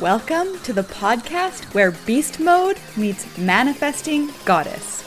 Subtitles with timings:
[0.00, 5.00] Welcome to the podcast where beast mode meets manifesting goddess.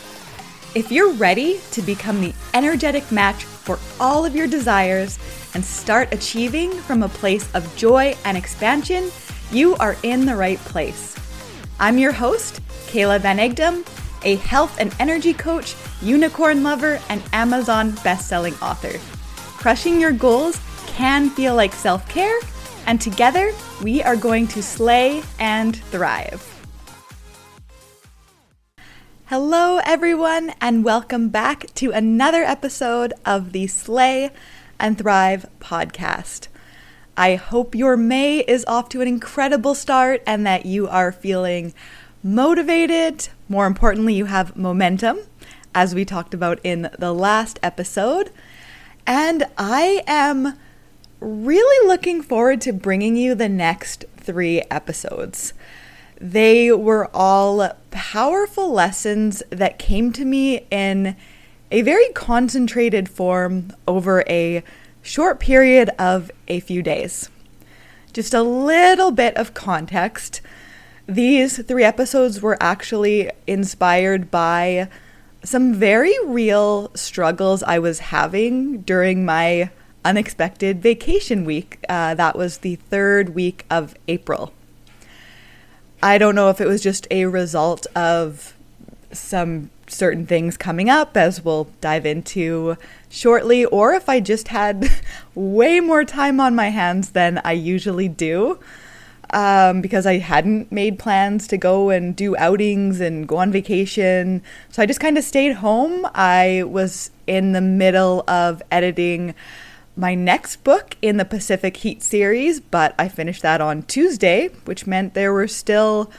[0.73, 5.19] If you're ready to become the energetic match for all of your desires
[5.53, 9.11] and start achieving from a place of joy and expansion,
[9.51, 11.15] you are in the right place.
[11.79, 13.85] I'm your host, Kayla Van Egdom,
[14.23, 18.97] a health and energy coach, unicorn lover, and Amazon best-selling author.
[19.59, 22.39] Crushing your goals can feel like self-care,
[22.89, 23.53] and together
[23.83, 26.65] we are going to slay and thrive.
[29.27, 34.31] Hello, everyone, and welcome back to another episode of the Slay
[34.79, 36.47] and Thrive podcast.
[37.15, 41.75] I hope your May is off to an incredible start and that you are feeling
[42.23, 43.29] motivated.
[43.47, 45.19] More importantly, you have momentum,
[45.75, 48.31] as we talked about in the last episode.
[49.05, 50.57] And I am
[51.19, 55.53] really looking forward to bringing you the next three episodes.
[56.19, 61.15] They were all powerful lessons that came to me in
[61.71, 64.63] a very concentrated form over a
[65.01, 67.29] short period of a few days.
[68.11, 70.41] Just a little bit of context.
[71.07, 74.89] These three episodes were actually inspired by
[75.43, 79.69] some very real struggles I was having during my
[80.05, 81.79] unexpected vacation week.
[81.87, 84.53] Uh, that was the third week of April.
[86.01, 88.53] I don't know if it was just a result of
[89.11, 92.77] some certain things coming up, as we'll dive into
[93.09, 94.89] shortly, or if I just had
[95.35, 98.59] way more time on my hands than I usually do.
[99.31, 104.41] Um, because I hadn't made plans to go and do outings and go on vacation.
[104.71, 106.07] So I just kind of stayed home.
[106.15, 109.35] I was in the middle of editing
[109.99, 114.87] my next book in the Pacific Heat series, but I finished that on Tuesday, which
[114.87, 116.09] meant there were still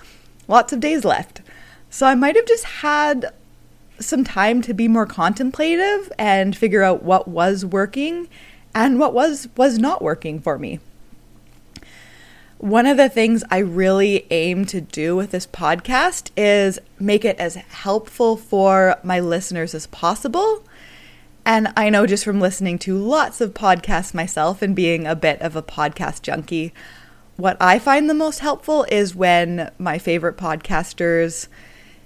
[0.47, 1.41] lots of days left.
[1.89, 3.33] So I might have just had
[3.99, 8.29] some time to be more contemplative and figure out what was working
[8.75, 10.79] and what was was not working for me.
[12.59, 17.39] One of the things I really aim to do with this podcast is make it
[17.39, 20.63] as helpful for my listeners as possible
[21.45, 25.41] and I know just from listening to lots of podcasts myself and being a bit
[25.41, 26.73] of a podcast junkie,
[27.37, 31.49] what I find the most helpful is when my favorite podcasters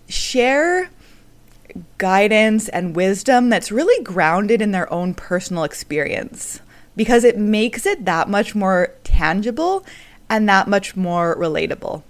[0.09, 0.91] share
[1.99, 6.61] guidance and wisdom that's really grounded in their own personal experience
[6.94, 9.84] because it makes it that much more tangible
[10.31, 12.03] and that much more relatable.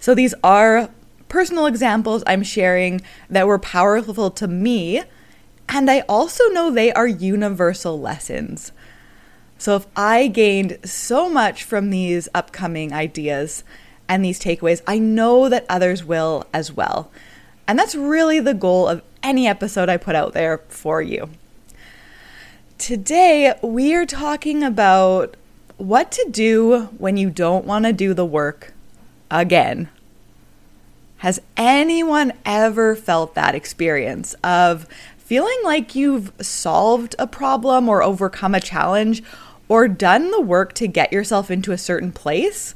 [0.00, 0.88] So these are
[1.28, 5.02] personal examples I'm sharing that were powerful to me
[5.68, 8.72] and I also know they are universal lessons.
[9.58, 13.64] So if I gained so much from these upcoming ideas
[14.08, 17.10] and these takeaways, I know that others will as well.
[17.66, 21.28] And that's really the goal of any episode I put out there for you.
[22.78, 25.36] Today, we are talking about
[25.76, 28.72] what to do when you don't want to do the work
[29.30, 29.88] again.
[31.18, 34.86] Has anyone ever felt that experience of
[35.28, 39.22] feeling like you've solved a problem or overcome a challenge
[39.68, 42.74] or done the work to get yourself into a certain place.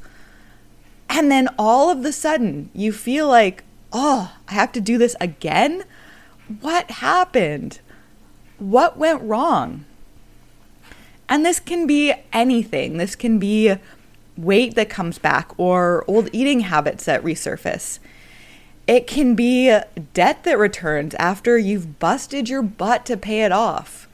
[1.09, 5.15] And then all of the sudden, you feel like, oh, I have to do this
[5.19, 5.83] again?
[6.61, 7.79] What happened?
[8.59, 9.85] What went wrong?
[11.27, 12.99] And this can be anything.
[12.99, 13.77] This can be
[14.37, 17.97] weight that comes back or old eating habits that resurface.
[18.85, 19.77] It can be
[20.13, 24.09] debt that returns after you've busted your butt to pay it off.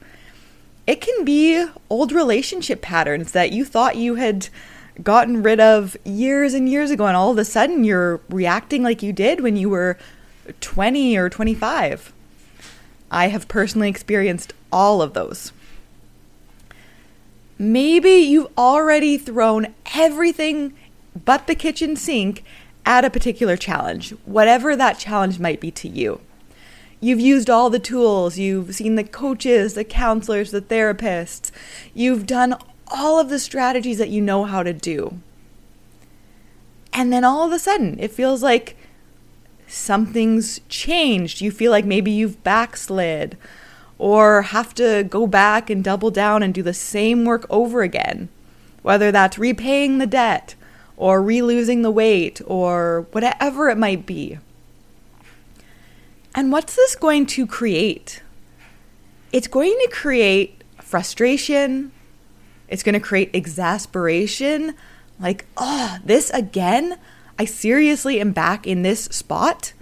[0.86, 4.48] It can be old relationship patterns that you thought you had
[5.02, 9.02] gotten rid of years and years ago, and all of a sudden you're reacting like
[9.02, 9.98] you did when you were
[10.60, 12.12] 20 or 25.
[13.10, 15.52] I have personally experienced all of those.
[17.58, 20.74] Maybe you've already thrown everything
[21.24, 22.44] but the kitchen sink
[22.84, 26.20] at a particular challenge, whatever that challenge might be to you.
[27.00, 31.50] You've used all the tools, you've seen the coaches, the counselors, the therapists,
[31.94, 32.54] you've done
[32.88, 35.18] all of the strategies that you know how to do.
[36.92, 38.76] And then all of a sudden, it feels like
[39.66, 41.40] something's changed.
[41.40, 43.38] You feel like maybe you've backslid
[43.96, 48.28] or have to go back and double down and do the same work over again,
[48.82, 50.54] whether that's repaying the debt
[51.00, 54.38] or re losing the weight or whatever it might be.
[56.34, 58.22] And what's this going to create?
[59.32, 61.90] It's going to create frustration,
[62.68, 64.74] it's going to create exasperation,
[65.18, 66.98] Like, oh, this again?
[67.38, 69.72] I seriously am back in this spot?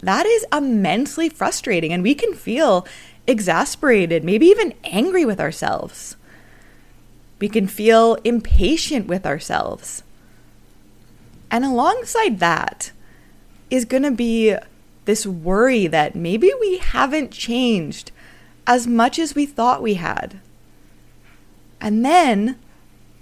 [0.00, 2.86] That is immensely frustrating, and we can feel
[3.28, 6.16] exasperated, maybe even angry with ourselves.
[7.38, 10.02] We can feel impatient with ourselves.
[11.50, 12.92] And alongside that
[13.70, 14.54] is going to be
[15.04, 18.12] this worry that maybe we haven't changed
[18.66, 20.40] as much as we thought we had.
[21.80, 22.58] And then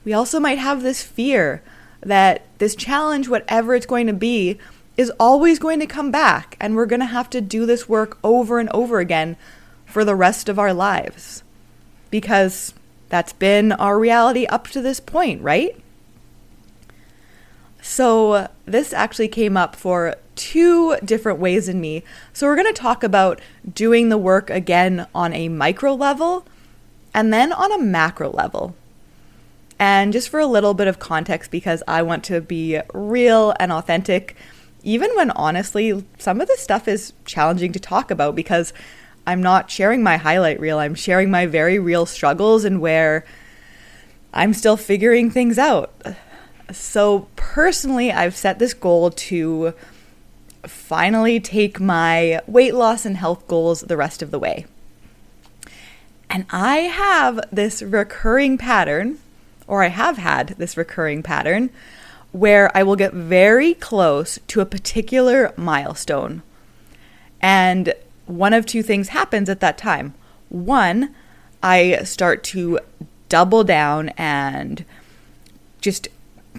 [0.04, 1.62] we also might have this fear
[2.00, 4.58] that this challenge, whatever it's going to be,
[4.96, 8.18] is always going to come back, and we're going to have to do this work
[8.24, 9.36] over and over again
[9.84, 11.42] for the rest of our lives.
[12.10, 12.72] Because
[13.08, 15.78] that's been our reality up to this point, right?
[17.86, 22.02] So, uh, this actually came up for two different ways in me.
[22.32, 23.40] So, we're going to talk about
[23.72, 26.44] doing the work again on a micro level
[27.14, 28.74] and then on a macro level.
[29.78, 33.70] And just for a little bit of context, because I want to be real and
[33.70, 34.34] authentic,
[34.82, 38.72] even when honestly, some of this stuff is challenging to talk about because
[39.28, 40.80] I'm not sharing my highlight reel.
[40.80, 43.24] I'm sharing my very real struggles and where
[44.34, 45.94] I'm still figuring things out.
[46.72, 49.74] So, personally, I've set this goal to
[50.64, 54.66] finally take my weight loss and health goals the rest of the way.
[56.28, 59.18] And I have this recurring pattern,
[59.66, 61.70] or I have had this recurring pattern,
[62.32, 66.42] where I will get very close to a particular milestone.
[67.40, 67.94] And
[68.26, 70.14] one of two things happens at that time.
[70.48, 71.14] One,
[71.62, 72.80] I start to
[73.28, 74.84] double down and
[75.80, 76.08] just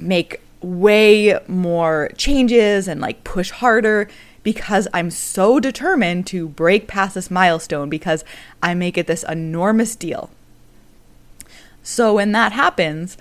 [0.01, 4.07] make way more changes and like push harder
[4.44, 8.23] because I'm so determined to break past this milestone because
[8.63, 10.29] I make it this enormous deal.
[11.83, 13.17] So when that happens,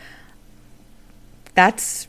[1.54, 2.08] that's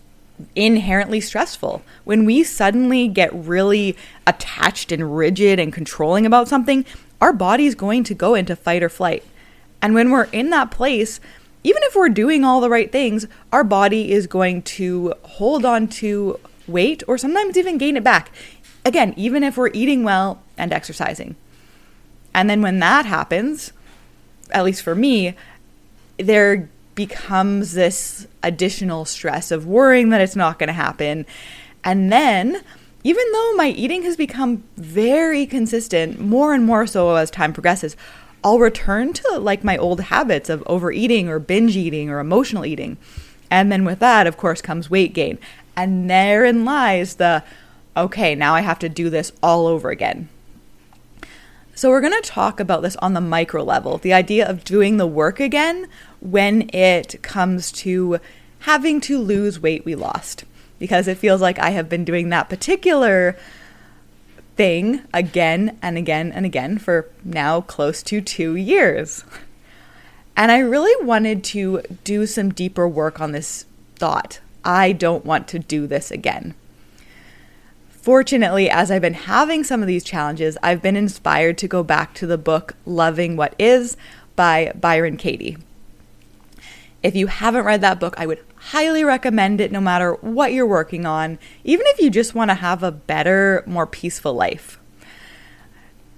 [0.55, 1.81] inherently stressful.
[2.03, 3.95] When we suddenly get really
[4.27, 6.85] attached and rigid and controlling about something,
[7.19, 9.23] our body's going to go into fight or flight.
[9.81, 11.19] And when we're in that place,
[11.67, 15.89] even if we're doing all the right things, our body is going to hold on
[15.89, 18.31] to weight or sometimes even gain it back.
[18.85, 21.35] Again, even if we're eating well and exercising.
[22.33, 23.73] And then when that happens,
[24.51, 25.35] at least for me,
[26.17, 31.25] there becomes this additional stress of worrying that it's not going to happen.
[31.83, 32.63] And then,
[33.03, 37.97] even though my eating has become very consistent, more and more so as time progresses,
[38.43, 42.97] I'll return to like my old habits of overeating or binge eating or emotional eating.
[43.49, 45.37] And then with that, of course, comes weight gain.
[45.75, 47.43] And therein lies the
[47.95, 50.29] okay, now I have to do this all over again.
[51.73, 54.97] So, we're going to talk about this on the micro level the idea of doing
[54.97, 55.87] the work again
[56.19, 58.19] when it comes to
[58.61, 60.43] having to lose weight we lost.
[60.79, 63.35] Because it feels like I have been doing that particular
[64.57, 69.23] thing again and again and again for now close to two years.
[70.35, 73.65] And I really wanted to do some deeper work on this
[73.95, 74.39] thought.
[74.65, 76.53] I don't want to do this again.
[77.89, 82.13] Fortunately, as I've been having some of these challenges, I've been inspired to go back
[82.15, 83.97] to the book Loving What Is
[84.35, 85.57] by Byron Katie.
[87.03, 88.39] If you haven't read that book, I would
[88.71, 92.55] highly recommend it no matter what you're working on, even if you just want to
[92.55, 94.77] have a better, more peaceful life.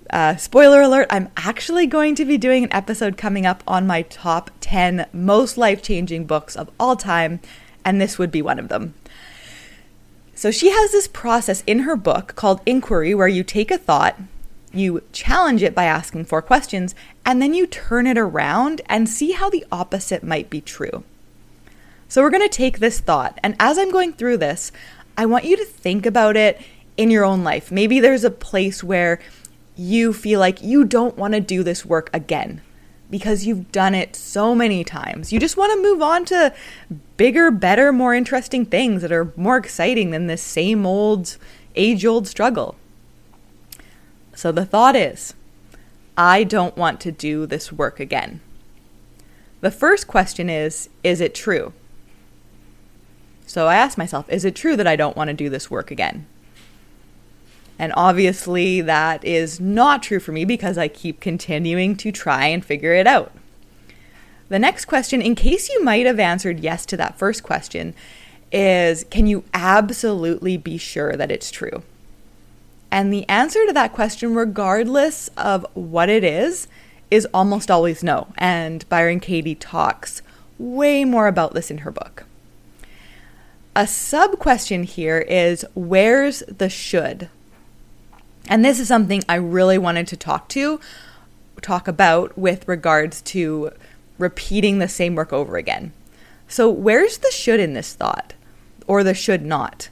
[0.09, 4.01] Uh, spoiler alert, I'm actually going to be doing an episode coming up on my
[4.01, 7.39] top 10 most life changing books of all time,
[7.85, 8.95] and this would be one of them.
[10.33, 14.19] So she has this process in her book called Inquiry where you take a thought,
[14.73, 19.33] you challenge it by asking four questions, and then you turn it around and see
[19.33, 21.03] how the opposite might be true.
[22.09, 24.71] So we're going to take this thought, and as I'm going through this,
[25.15, 26.59] I want you to think about it
[26.97, 27.71] in your own life.
[27.71, 29.19] Maybe there's a place where
[29.75, 32.61] you feel like you don't want to do this work again
[33.11, 35.31] because you've done it so many times.
[35.31, 36.51] You just want to move on to
[37.15, 41.37] bigger, better, more interesting things that are more exciting than this same old,
[41.75, 42.75] age old struggle.
[44.33, 45.35] So the thought is
[46.17, 48.41] I don't want to do this work again.
[49.61, 51.73] The first question is Is it true?
[53.49, 55.89] So I ask myself, Is it true that I don't want to do this work
[55.89, 56.27] again?
[57.79, 62.63] And obviously, that is not true for me because I keep continuing to try and
[62.63, 63.31] figure it out.
[64.49, 67.95] The next question, in case you might have answered yes to that first question,
[68.51, 71.81] is can you absolutely be sure that it's true?
[72.91, 76.67] And the answer to that question, regardless of what it is,
[77.09, 78.27] is almost always no.
[78.37, 80.21] And Byron Katie talks
[80.59, 82.25] way more about this in her book.
[83.75, 87.29] A sub question here is where's the should?
[88.47, 90.79] And this is something I really wanted to talk to
[91.61, 93.71] talk about with regards to
[94.17, 95.91] repeating the same work over again.
[96.47, 98.33] So, where's the should in this thought
[98.87, 99.89] or the should not?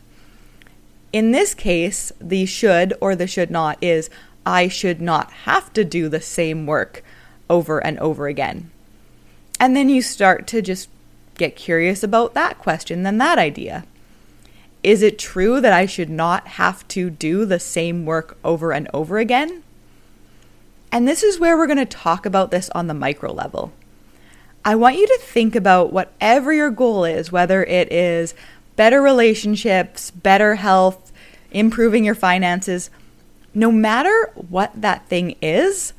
[1.14, 4.10] In this case, the should or the should not is
[4.46, 7.04] I should not have to do the same work
[7.50, 8.72] over and over again.
[9.60, 10.90] And then you start to just
[11.38, 13.86] get curious about that question, then that idea.
[14.84, 18.88] Is it true that I should not have to do the same work over and
[18.94, 19.64] over again?
[20.92, 23.74] And this is where we're going to talk about this on the micro level.
[24.64, 28.34] I want you to think about whatever your goal is, whether it is
[28.76, 31.12] better relationships, better health,
[31.52, 32.90] improving your finances.
[33.54, 35.94] No matter what that thing is,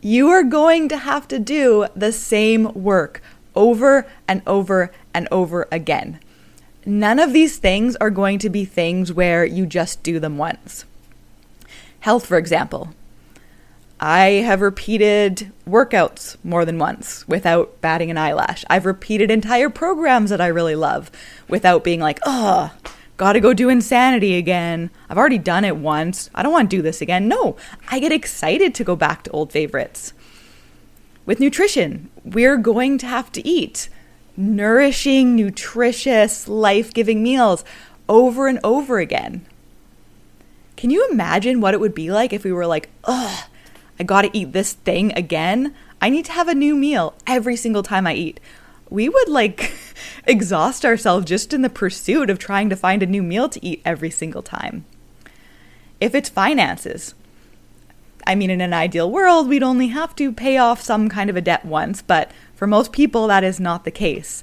[0.00, 3.22] you are going to have to do the same work
[3.54, 6.20] over and over and over again.
[6.84, 10.84] None of these things are going to be things where you just do them once.
[12.00, 12.94] Health, for example.
[14.00, 18.64] I have repeated workouts more than once without batting an eyelash.
[18.68, 21.08] I've repeated entire programs that I really love
[21.48, 22.72] without being like, ugh,
[23.16, 24.90] gotta go do insanity again.
[25.08, 26.30] I've already done it once.
[26.34, 27.28] I don't want to do this again.
[27.28, 27.56] No,
[27.92, 30.12] I get excited to go back to old favorites.
[31.24, 33.88] With nutrition, we're going to have to eat
[34.36, 37.64] nourishing, nutritious, life giving meals
[38.08, 39.46] over and over again.
[40.76, 43.44] Can you imagine what it would be like if we were like, ugh,
[44.00, 45.74] I gotta eat this thing again?
[46.00, 48.40] I need to have a new meal every single time I eat.
[48.90, 49.72] We would like
[50.26, 53.80] exhaust ourselves just in the pursuit of trying to find a new meal to eat
[53.84, 54.84] every single time.
[56.00, 57.14] If it's finances,
[58.26, 61.36] I mean, in an ideal world, we'd only have to pay off some kind of
[61.36, 64.42] a debt once, but for most people, that is not the case.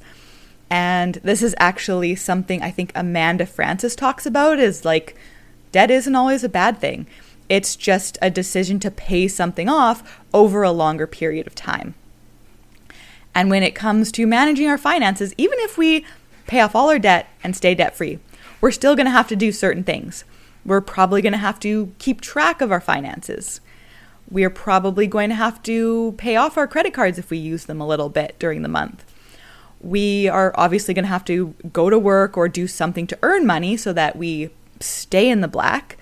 [0.70, 5.16] And this is actually something I think Amanda Frances talks about is like
[5.72, 7.08] debt isn't always a bad thing.
[7.48, 11.96] It's just a decision to pay something off over a longer period of time.
[13.34, 16.06] And when it comes to managing our finances, even if we
[16.46, 18.20] pay off all our debt and stay debt free,
[18.62, 20.24] we're still going to have to do certain things.
[20.66, 23.62] We're probably going to have to keep track of our finances
[24.32, 27.66] we are probably going to have to pay off our credit cards if we use
[27.66, 29.04] them a little bit during the month.
[29.82, 33.46] We are obviously going to have to go to work or do something to earn
[33.46, 35.98] money so that we stay in the black.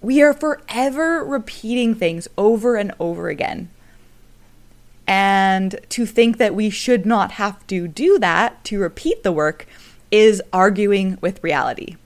[0.00, 3.70] We are forever repeating things over and over again.
[5.06, 9.66] And to think that we should not have to do that to repeat the work
[10.10, 11.96] is arguing with reality.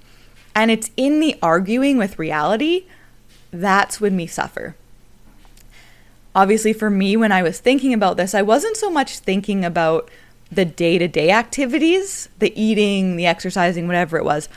[0.55, 2.87] And it's in the arguing with reality
[3.53, 4.77] that's when we suffer
[6.35, 10.11] obviously for me when I was thinking about this, I wasn't so much thinking about
[10.51, 14.49] the day to day activities, the eating, the exercising, whatever it was.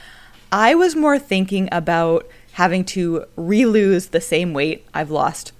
[0.51, 5.51] I was more thinking about having to re lose the same weight I've lost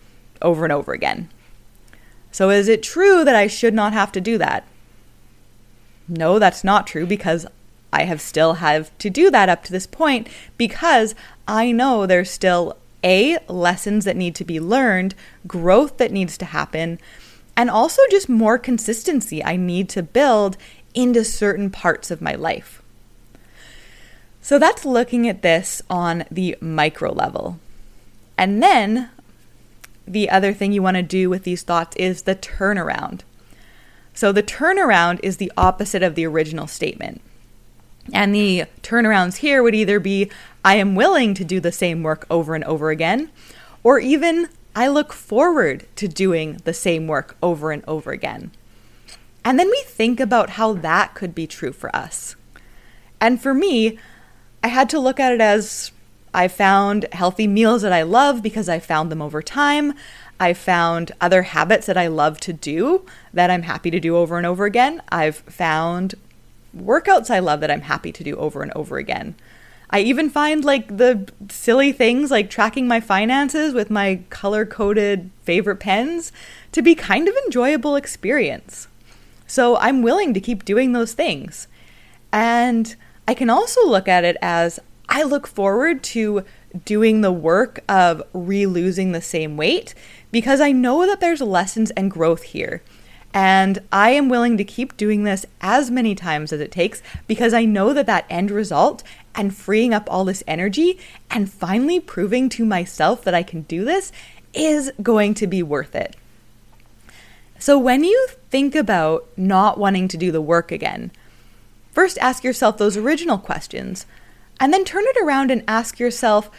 [0.42, 1.30] over and over again.
[2.32, 4.66] So, is it true that I should not have to do that?
[6.08, 7.46] No, that's not true because
[7.92, 10.28] I have still have to do that up to this point
[10.58, 11.14] because
[11.48, 15.16] I know there's still a, lessons that need to be learned,
[15.48, 17.00] growth that needs to happen,
[17.56, 20.58] and also just more consistency I need to build
[20.94, 22.82] into certain parts of my life.
[24.42, 27.60] So that's looking at this on the micro level.
[28.38, 29.10] And then
[30.06, 33.22] the other thing you want to do with these thoughts is the turnaround.
[34.14, 37.22] So the turnaround is the opposite of the original statement.
[38.12, 40.30] And the turnarounds here would either be
[40.66, 43.32] I am willing to do the same work over and over again,
[43.84, 48.52] or even I look forward to doing the same work over and over again.
[49.46, 52.36] And then we think about how that could be true for us.
[53.20, 54.00] And for me,
[54.64, 55.92] I had to look at it as
[56.34, 59.94] I found healthy meals that I love because I found them over time.
[60.40, 64.38] I found other habits that I love to do that I'm happy to do over
[64.38, 65.02] and over again.
[65.10, 66.16] I've found
[66.78, 69.36] workouts I love that I'm happy to do over and over again.
[69.90, 75.30] I even find like the silly things like tracking my finances with my color coded
[75.44, 76.32] favorite pens
[76.72, 78.88] to be kind of enjoyable experience.
[79.46, 81.68] So I'm willing to keep doing those things.
[82.32, 82.96] And
[83.28, 86.44] I can also look at it as I look forward to
[86.86, 89.94] doing the work of re losing the same weight
[90.32, 92.82] because I know that there's lessons and growth here.
[93.34, 97.54] And I am willing to keep doing this as many times as it takes because
[97.54, 101.00] I know that that end result and freeing up all this energy
[101.32, 104.12] and finally proving to myself that I can do this
[104.54, 106.16] is going to be worth it.
[107.58, 111.12] So when you think about not wanting to do the work again,
[111.92, 114.06] first ask yourself those original questions
[114.60, 116.52] and then turn it around and ask yourself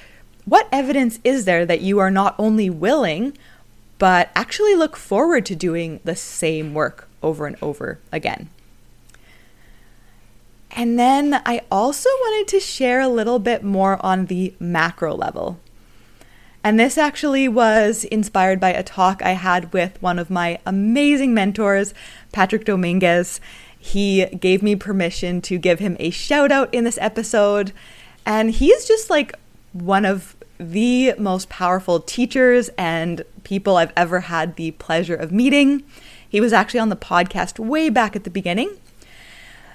[0.44, 3.36] what evidence is there that you are not only willing,
[3.98, 8.48] but actually look forward to doing the same work over and over again.
[10.76, 15.60] And then I also wanted to share a little bit more on the macro level.
[16.64, 21.34] And this actually was inspired by a talk I had with one of my amazing
[21.34, 21.94] mentors,
[22.32, 23.38] Patrick Dominguez.
[23.78, 27.72] He gave me permission to give him a shout out in this episode.
[28.26, 29.38] And he's just like
[29.72, 30.34] one of
[30.72, 35.84] the most powerful teachers and people I've ever had the pleasure of meeting.
[36.28, 38.76] He was actually on the podcast way back at the beginning.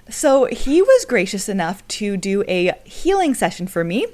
[0.10, 4.08] So he was gracious enough to do a healing session for me.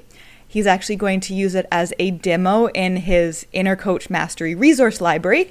[0.46, 5.00] He's actually going to use it as a demo in his Inner Coach Mastery resource
[5.00, 5.50] library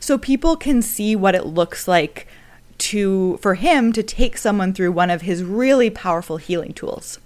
[0.00, 2.26] so people can see what it looks like
[2.78, 7.20] to for him to take someone through one of his really powerful healing tools.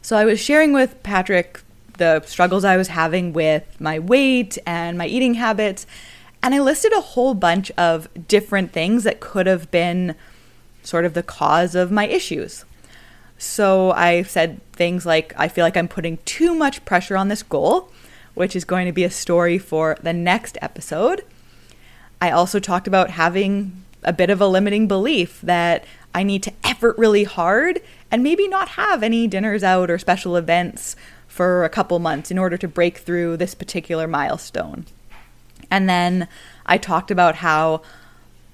[0.00, 1.60] So I was sharing with Patrick
[1.98, 5.86] the struggles I was having with my weight and my eating habits.
[6.42, 10.14] And I listed a whole bunch of different things that could have been
[10.82, 12.64] sort of the cause of my issues.
[13.38, 17.42] So I said things like, I feel like I'm putting too much pressure on this
[17.42, 17.90] goal,
[18.34, 21.24] which is going to be a story for the next episode.
[22.20, 25.84] I also talked about having a bit of a limiting belief that
[26.14, 27.80] I need to effort really hard
[28.10, 30.94] and maybe not have any dinners out or special events
[31.32, 34.84] for a couple months in order to break through this particular milestone.
[35.70, 36.28] And then
[36.66, 37.80] I talked about how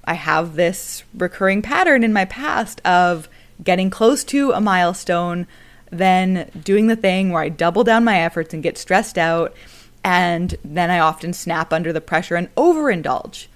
[0.05, 3.27] I have this recurring pattern in my past of
[3.61, 5.45] getting close to a milestone,
[5.91, 9.53] then doing the thing where I double down my efforts and get stressed out,
[10.01, 13.47] and then I often snap under the pressure and overindulge.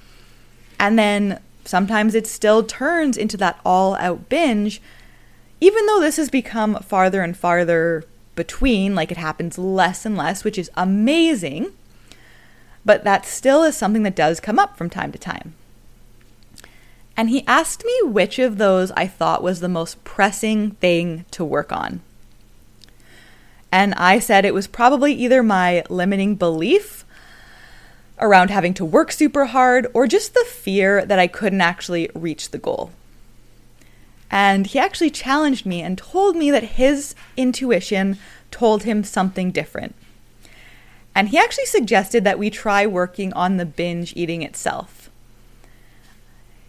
[0.77, 4.81] And then sometimes it still turns into that all out binge,
[5.61, 8.03] even though this has become farther and farther
[8.35, 11.71] between, like it happens less and less, which is amazing.
[12.85, 15.55] But that still is something that does come up from time to time.
[17.15, 21.45] And he asked me which of those I thought was the most pressing thing to
[21.45, 22.01] work on.
[23.71, 27.05] And I said it was probably either my limiting belief
[28.19, 32.51] around having to work super hard or just the fear that I couldn't actually reach
[32.51, 32.91] the goal.
[34.33, 38.17] And he actually challenged me and told me that his intuition
[38.49, 39.93] told him something different.
[41.13, 45.11] And he actually suggested that we try working on the binge eating itself.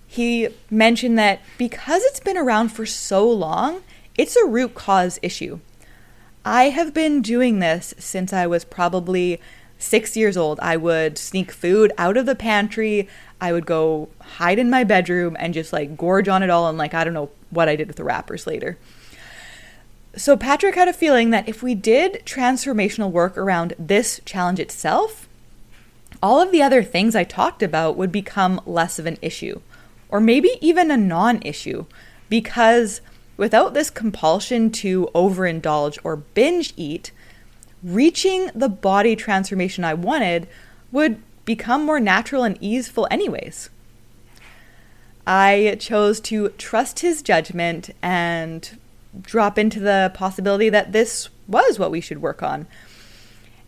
[0.07, 3.83] He mentioned that because it's been around for so long,
[4.19, 5.61] it's a root cause issue.
[6.45, 9.41] I have been doing this since I was probably
[9.85, 10.59] six years old.
[10.61, 13.09] I would sneak food out of the pantry.
[13.41, 16.79] I would go hide in my bedroom and just like gorge on it all and
[16.79, 18.79] like, I don't know, what I did with the wrappers later.
[20.17, 25.29] So, Patrick had a feeling that if we did transformational work around this challenge itself,
[26.23, 29.61] all of the other things I talked about would become less of an issue,
[30.09, 31.87] or maybe even a non issue,
[32.29, 33.01] because
[33.37, 37.11] without this compulsion to overindulge or binge eat,
[37.85, 40.49] reaching the body transformation I wanted
[40.91, 43.69] would become more natural and easeful, anyways.
[45.27, 48.79] I chose to trust his judgment and
[49.21, 52.67] drop into the possibility that this was what we should work on.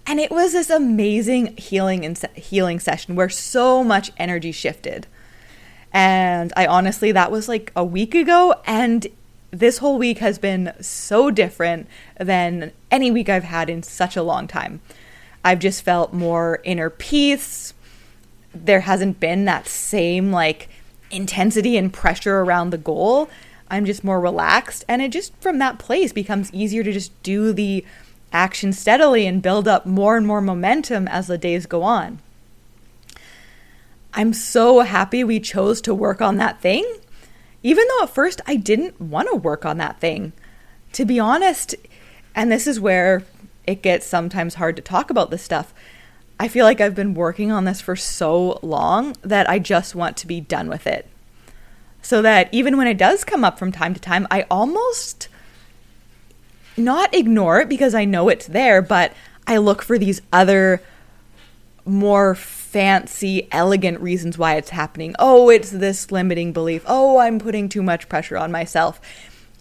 [0.07, 5.07] And it was this amazing healing and healing session where so much energy shifted.
[5.93, 9.07] And I honestly, that was like a week ago, and
[9.51, 14.23] this whole week has been so different than any week I've had in such a
[14.23, 14.81] long time.
[15.45, 17.73] I've just felt more inner peace.
[18.55, 20.69] There hasn't been that same like
[21.11, 23.29] intensity and pressure around the goal.
[23.71, 24.85] I'm just more relaxed.
[24.89, 27.85] And it just from that place becomes easier to just do the
[28.33, 32.19] action steadily and build up more and more momentum as the days go on.
[34.15, 36.85] I'm so happy we chose to work on that thing,
[37.67, 40.33] even though at first I didn't want to work on that thing.
[40.93, 41.75] To be honest,
[42.33, 43.25] and this is where
[43.67, 45.75] it gets sometimes hard to talk about this stuff.
[46.39, 50.17] I feel like I've been working on this for so long that I just want
[50.19, 51.09] to be done with it.
[52.03, 55.27] So that even when it does come up from time to time, I almost
[56.77, 59.13] not ignore it because I know it's there, but
[59.45, 60.81] I look for these other
[61.85, 62.37] more
[62.77, 65.15] fancy, elegant reasons why it's happening.
[65.19, 66.85] Oh, it's this limiting belief.
[66.87, 69.01] Oh, I'm putting too much pressure on myself.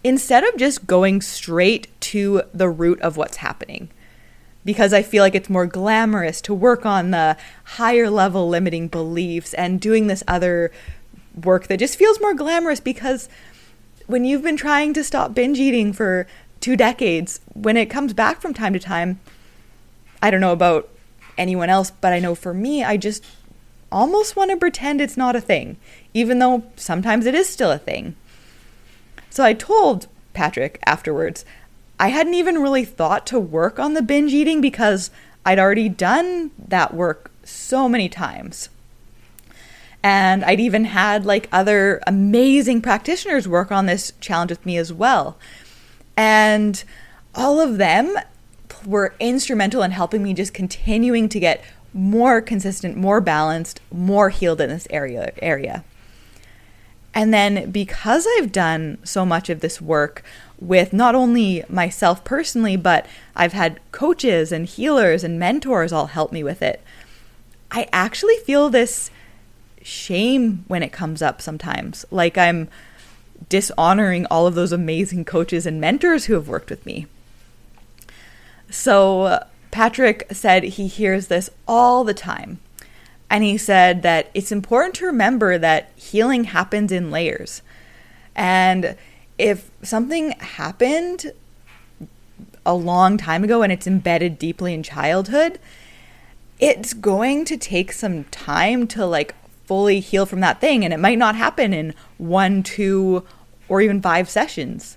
[0.04, 3.88] Instead of just going straight to the root of what's happening
[4.66, 9.54] because I feel like it's more glamorous to work on the higher level limiting beliefs
[9.54, 10.70] and doing this other
[11.42, 13.30] work that just feels more glamorous because
[14.06, 16.26] when you've been trying to stop binge eating for
[16.60, 19.20] two decades, when it comes back from time to time,
[20.20, 20.90] I don't know about
[21.38, 23.24] anyone else, but I know for me, I just
[23.90, 25.76] almost want to pretend it's not a thing,
[26.14, 28.16] even though sometimes it is still a thing.
[29.30, 31.44] So I told Patrick afterwards,
[31.98, 35.10] I hadn't even really thought to work on the binge eating because
[35.44, 38.68] I'd already done that work so many times.
[40.02, 44.92] And I'd even had like other amazing practitioners work on this challenge with me as
[44.92, 45.38] well.
[46.16, 46.82] And
[47.34, 48.16] all of them
[48.86, 54.60] were instrumental in helping me just continuing to get more consistent, more balanced, more healed
[54.60, 55.84] in this area area.
[57.14, 60.22] And then because I've done so much of this work
[60.60, 66.30] with not only myself personally, but I've had coaches and healers and mentors all help
[66.30, 66.82] me with it.
[67.70, 69.10] I actually feel this
[69.82, 72.04] shame when it comes up sometimes.
[72.10, 72.68] Like I'm
[73.48, 77.06] dishonoring all of those amazing coaches and mentors who have worked with me.
[78.70, 82.60] So, Patrick said he hears this all the time.
[83.28, 87.60] And he said that it's important to remember that healing happens in layers.
[88.34, 88.96] And
[89.38, 91.32] if something happened
[92.64, 95.58] a long time ago and it's embedded deeply in childhood,
[96.58, 99.34] it's going to take some time to like
[99.66, 100.84] fully heal from that thing.
[100.84, 103.24] And it might not happen in one, two,
[103.68, 104.96] or even five sessions.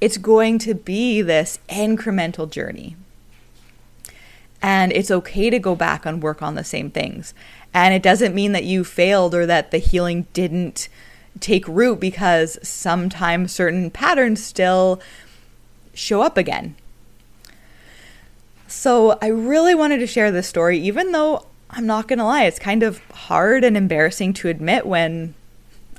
[0.00, 2.96] It's going to be this incremental journey.
[4.60, 7.34] And it's okay to go back and work on the same things.
[7.72, 10.88] And it doesn't mean that you failed or that the healing didn't
[11.40, 15.00] take root because sometimes certain patterns still
[15.92, 16.76] show up again.
[18.66, 22.44] So I really wanted to share this story, even though I'm not going to lie,
[22.44, 25.34] it's kind of hard and embarrassing to admit when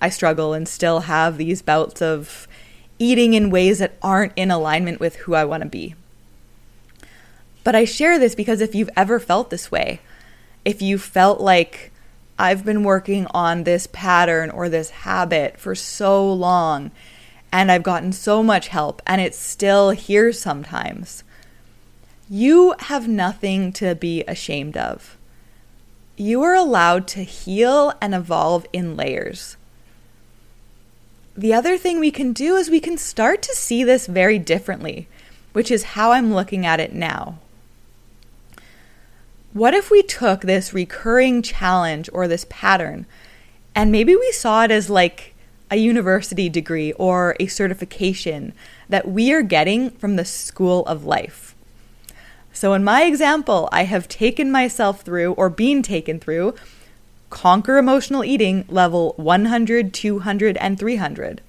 [0.02, 2.48] I struggle and still have these bouts of
[3.00, 5.96] eating in ways that aren't in alignment with who I want to be.
[7.64, 10.00] But I share this because if you've ever felt this way,
[10.64, 11.92] if you felt like
[12.38, 16.92] I've been working on this pattern or this habit for so long
[17.52, 21.24] and I've gotten so much help and it's still here sometimes,
[22.30, 25.18] you have nothing to be ashamed of.
[26.18, 29.58] You are allowed to heal and evolve in layers.
[31.38, 35.08] The other thing we can do is we can start to see this very differently,
[35.52, 37.40] which is how I'm looking at it now.
[39.52, 43.06] What if we took this recurring challenge or this pattern
[43.74, 45.34] and maybe we saw it as like
[45.70, 48.54] a university degree or a certification
[48.88, 51.54] that we are getting from the school of life?
[52.54, 56.56] So, in my example, I have taken myself through or been taken through
[57.30, 61.42] Conquer Emotional Eating level 100, 200, and 300.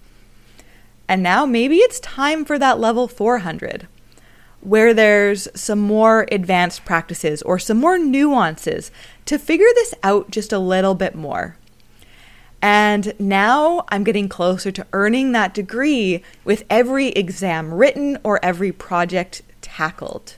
[1.08, 3.86] And now maybe it's time for that level 400
[4.66, 8.90] where there's some more advanced practices or some more nuances
[9.24, 11.56] to figure this out just a little bit more.
[12.60, 18.72] And now I'm getting closer to earning that degree with every exam written or every
[18.72, 20.34] project tackled.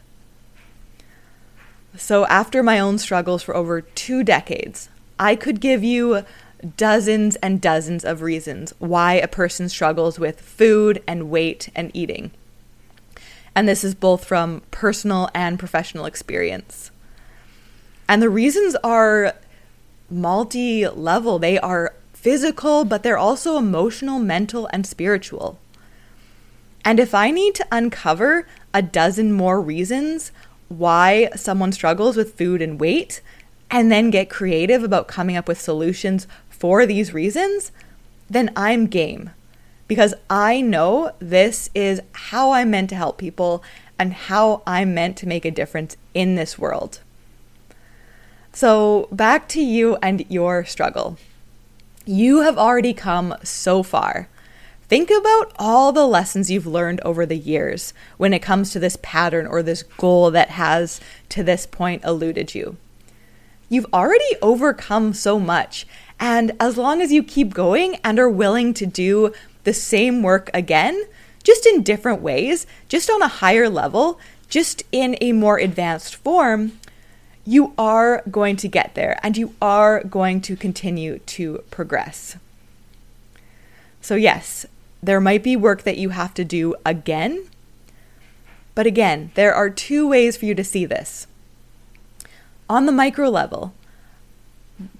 [1.96, 6.24] So, after my own struggles for over two decades, I could give you
[6.76, 12.32] dozens and dozens of reasons why a person struggles with food and weight and eating
[13.58, 16.92] and this is both from personal and professional experience.
[18.08, 19.34] And the reasons are
[20.08, 25.58] multi level, they are physical, but they're also emotional, mental, and spiritual.
[26.84, 30.30] And if I need to uncover a dozen more reasons
[30.68, 33.20] why someone struggles with food and weight,
[33.70, 37.70] and then get creative about coming up with solutions for these reasons,
[38.28, 39.30] then I'm game
[39.86, 43.62] because I know this is how I'm meant to help people
[43.98, 47.00] and how I'm meant to make a difference in this world.
[48.52, 51.18] So, back to you and your struggle.
[52.04, 54.28] You have already come so far.
[54.88, 58.96] Think about all the lessons you've learned over the years when it comes to this
[59.02, 62.78] pattern or this goal that has, to this point, eluded you.
[63.68, 65.86] You've already overcome so much,
[66.18, 69.32] and as long as you keep going and are willing to do
[69.64, 71.04] the same work again,
[71.44, 76.72] just in different ways, just on a higher level, just in a more advanced form,
[77.44, 82.36] you are going to get there and you are going to continue to progress.
[84.00, 84.66] So, yes,
[85.02, 87.48] there might be work that you have to do again.
[88.74, 91.26] But again, there are two ways for you to see this.
[92.68, 93.74] On the micro level,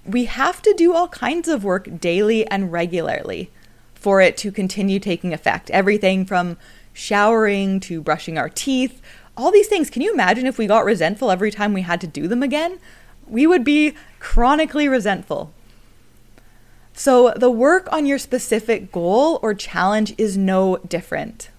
[0.05, 3.51] we have to do all kinds of work daily and regularly
[3.93, 5.69] for it to continue taking effect.
[5.69, 6.57] Everything from
[6.93, 9.01] showering to brushing our teeth,
[9.37, 9.89] all these things.
[9.89, 12.79] Can you imagine if we got resentful every time we had to do them again?
[13.27, 15.53] We would be chronically resentful.
[16.93, 21.49] So, the work on your specific goal or challenge is no different.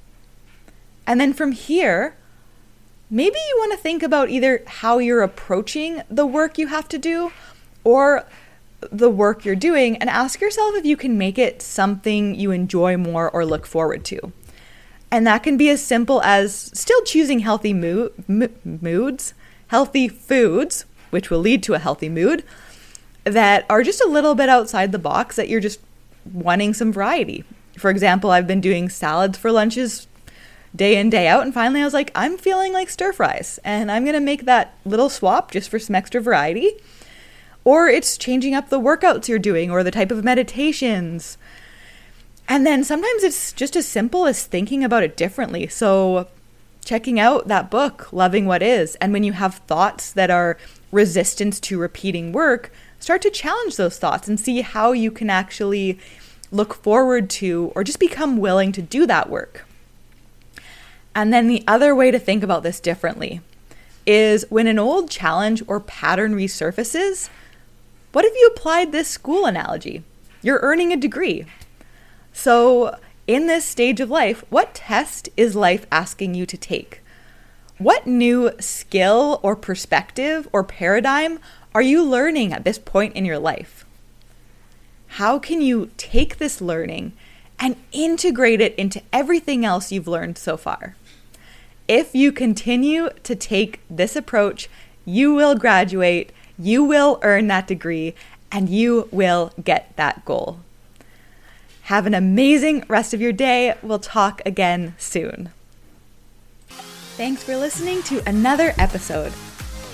[1.06, 2.16] And then from here,
[3.10, 6.98] maybe you want to think about either how you're approaching the work you have to
[6.98, 7.32] do
[7.82, 8.24] or
[8.90, 12.96] the work you're doing and ask yourself if you can make it something you enjoy
[12.96, 14.32] more or look forward to.
[15.10, 18.10] And that can be as simple as still choosing healthy mo-
[18.64, 19.34] moods,
[19.66, 22.44] healthy foods, which will lead to a healthy mood,
[23.24, 25.80] that are just a little bit outside the box that you're just
[26.32, 27.44] wanting some variety.
[27.76, 30.06] For example, I've been doing salads for lunches
[30.74, 33.90] day in, day out, and finally I was like, I'm feeling like stir fries, and
[33.90, 36.72] I'm gonna make that little swap just for some extra variety.
[37.64, 41.36] Or it's changing up the workouts you're doing or the type of meditations.
[42.48, 45.68] And then sometimes it's just as simple as thinking about it differently.
[45.68, 46.28] So,
[46.84, 50.56] checking out that book, Loving What Is, and when you have thoughts that are
[50.90, 55.98] resistance to repeating work, start to challenge those thoughts and see how you can actually
[56.50, 59.66] look forward to or just become willing to do that work.
[61.14, 63.40] And then the other way to think about this differently
[64.06, 67.28] is when an old challenge or pattern resurfaces,
[68.12, 70.02] what if you applied this school analogy?
[70.42, 71.46] You're earning a degree.
[72.32, 77.02] So, in this stage of life, what test is life asking you to take?
[77.78, 81.38] What new skill or perspective or paradigm
[81.74, 83.84] are you learning at this point in your life?
[85.14, 87.12] How can you take this learning
[87.60, 90.96] and integrate it into everything else you've learned so far?
[91.86, 94.68] If you continue to take this approach,
[95.04, 98.14] you will graduate, you will earn that degree,
[98.50, 100.60] and you will get that goal.
[101.82, 103.74] Have an amazing rest of your day.
[103.82, 105.50] We'll talk again soon.
[106.68, 109.32] Thanks for listening to another episode.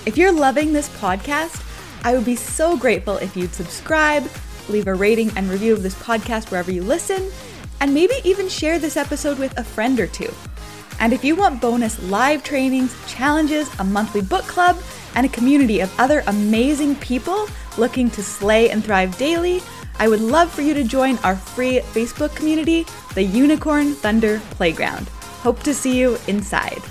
[0.05, 1.63] If you're loving this podcast,
[2.03, 4.29] I would be so grateful if you'd subscribe,
[4.69, 7.31] leave a rating and review of this podcast wherever you listen,
[7.79, 10.31] and maybe even share this episode with a friend or two.
[10.99, 14.77] And if you want bonus live trainings, challenges, a monthly book club,
[15.15, 19.61] and a community of other amazing people looking to slay and thrive daily,
[19.99, 22.85] I would love for you to join our free Facebook community,
[23.15, 25.07] the Unicorn Thunder Playground.
[25.41, 26.81] Hope to see you inside.